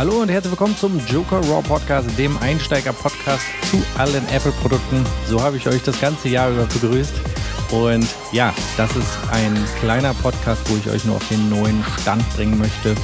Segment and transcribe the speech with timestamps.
[0.00, 5.04] Hallo und herzlich willkommen zum Joker Raw Podcast, dem Einsteiger-Podcast zu allen Apple-Produkten.
[5.26, 7.12] So habe ich euch das ganze Jahr über begrüßt.
[7.70, 12.24] Und ja, das ist ein kleiner Podcast, wo ich euch nur auf den neuen Stand
[12.34, 12.94] bringen möchte,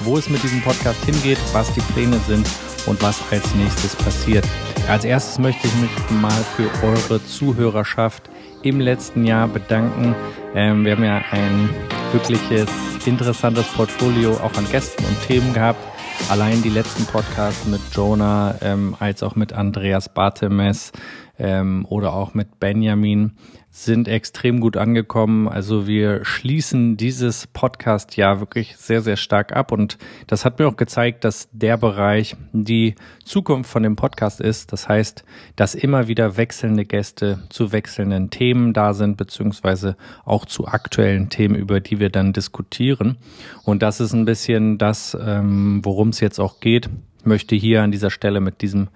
[0.00, 2.46] wo es mit diesem Podcast hingeht, was die Pläne sind
[2.84, 4.46] und was als nächstes passiert.
[4.90, 8.28] Als erstes möchte ich mich mal für eure Zuhörerschaft
[8.60, 10.14] im letzten Jahr bedanken.
[10.54, 11.70] Ähm, wir haben ja ein
[12.12, 12.68] wirkliches
[13.06, 15.80] interessantes Portfolio auch an Gästen und Themen gehabt.
[16.28, 20.92] Allein die letzten Podcasts mit Jonah, ähm, als auch mit Andreas Bartemes
[21.38, 23.32] ähm, oder auch mit Benjamin
[23.74, 25.48] sind extrem gut angekommen.
[25.48, 29.72] Also wir schließen dieses Podcast ja wirklich sehr, sehr stark ab.
[29.72, 34.72] Und das hat mir auch gezeigt, dass der Bereich die Zukunft von dem Podcast ist.
[34.74, 35.24] Das heißt,
[35.56, 41.54] dass immer wieder wechselnde Gäste zu wechselnden Themen da sind, beziehungsweise auch zu aktuellen Themen,
[41.54, 43.16] über die wir dann diskutieren.
[43.64, 46.90] Und das ist ein bisschen das, ähm, worum es jetzt auch geht.
[47.24, 48.88] Möchte hier an dieser Stelle mit diesem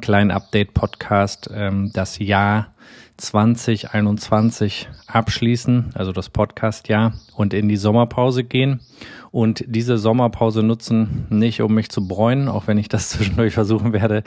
[0.00, 2.74] kleinen Update-Podcast ähm, das Jahr
[3.16, 8.80] 2021 abschließen, also das Podcast-Jahr, und in die Sommerpause gehen.
[9.30, 13.92] Und diese Sommerpause nutzen, nicht um mich zu bräunen, auch wenn ich das zwischendurch versuchen
[13.92, 14.24] werde,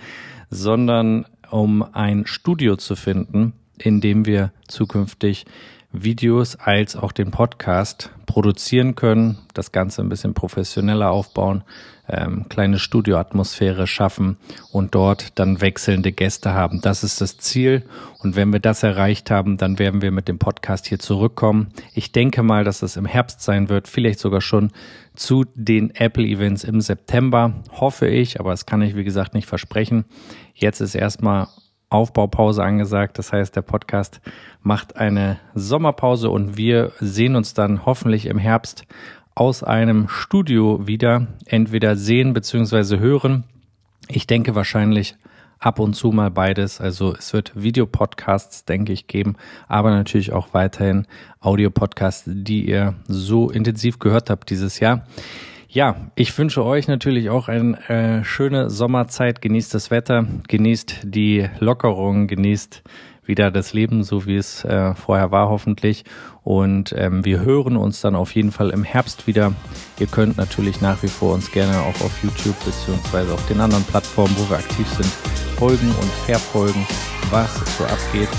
[0.50, 5.46] sondern um ein Studio zu finden, in dem wir zukünftig
[5.92, 11.64] Videos als auch den Podcast produzieren können, das Ganze ein bisschen professioneller aufbauen,
[12.10, 14.38] ähm, kleine Studioatmosphäre schaffen
[14.72, 16.82] und dort dann wechselnde Gäste haben.
[16.82, 17.84] Das ist das Ziel.
[18.24, 21.74] Und wenn wir das erreicht haben, dann werden wir mit dem Podcast hier zurückkommen.
[21.94, 24.72] Ich denke mal, dass es im Herbst sein wird, vielleicht sogar schon
[25.14, 29.46] zu den Apple Events im September, hoffe ich, aber das kann ich wie gesagt nicht
[29.46, 30.06] versprechen.
[30.56, 31.50] Jetzt ist erstmal
[31.94, 33.20] Aufbaupause angesagt.
[33.20, 34.20] Das heißt, der Podcast
[34.62, 38.86] macht eine Sommerpause und wir sehen uns dann hoffentlich im Herbst
[39.36, 42.98] aus einem Studio wieder entweder sehen bzw.
[42.98, 43.44] hören.
[44.08, 45.16] Ich denke wahrscheinlich
[45.60, 46.82] ab und zu mal beides.
[46.82, 49.36] Also es wird Videopodcasts, denke ich, geben,
[49.68, 51.06] aber natürlich auch weiterhin
[51.40, 55.06] Audiopodcasts, die ihr so intensiv gehört habt dieses Jahr.
[55.74, 59.42] Ja, ich wünsche euch natürlich auch eine äh, schöne Sommerzeit.
[59.42, 62.84] Genießt das Wetter, genießt die Lockerung, genießt
[63.26, 66.04] wieder das Leben, so wie es äh, vorher war, hoffentlich.
[66.44, 69.52] Und ähm, wir hören uns dann auf jeden Fall im Herbst wieder.
[70.00, 73.84] Ihr könnt natürlich nach wie vor uns gerne auch auf YouTube beziehungsweise auf den anderen
[73.86, 75.10] Plattformen, wo wir aktiv sind,
[75.58, 76.86] folgen und verfolgen,
[77.32, 78.30] was so abgeht.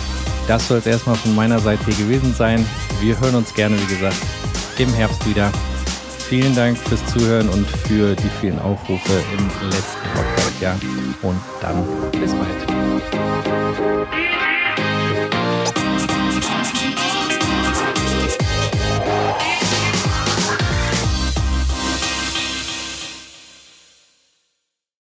[0.46, 2.64] Das soll es erstmal von meiner Seite hier gewesen sein.
[3.00, 4.22] Wir hören uns gerne, wie gesagt,
[4.78, 5.50] im Herbst wieder.
[6.34, 10.76] Vielen Dank fürs Zuhören und für die vielen Aufrufe im letzten Podcast-Jahr.
[11.22, 14.23] Und dann bis bald.